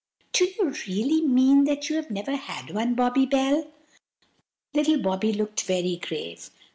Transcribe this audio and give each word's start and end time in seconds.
Do 0.33 0.45
you 0.45 0.73
really 0.87 1.21
mean 1.21 1.65
that 1.65 1.87
you 1.87 2.03
never 2.09 2.35
had 2.35 2.71
one, 2.73 2.95
Bobby 2.95 3.27
Bell?" 3.27 3.69
Little 4.73 4.99
Bobby 4.99 5.31
looked 5.31 5.61
very 5.65 5.97
grave. 5.97 6.49